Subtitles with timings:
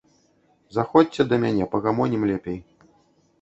[0.77, 2.59] Заходзьце да мяне, пагамонім лепей.